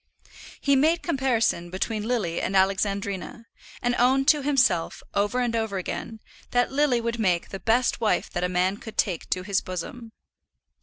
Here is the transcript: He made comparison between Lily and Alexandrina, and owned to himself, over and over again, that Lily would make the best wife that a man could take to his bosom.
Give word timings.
He 0.59 0.75
made 0.75 1.03
comparison 1.03 1.69
between 1.69 2.07
Lily 2.07 2.41
and 2.41 2.55
Alexandrina, 2.55 3.45
and 3.83 3.93
owned 3.99 4.27
to 4.29 4.41
himself, 4.41 5.03
over 5.13 5.39
and 5.41 5.55
over 5.55 5.77
again, 5.77 6.21
that 6.49 6.71
Lily 6.71 6.99
would 6.99 7.19
make 7.19 7.49
the 7.49 7.59
best 7.59 8.01
wife 8.01 8.27
that 8.31 8.43
a 8.43 8.49
man 8.49 8.77
could 8.77 8.97
take 8.97 9.29
to 9.29 9.43
his 9.43 9.61
bosom. 9.61 10.11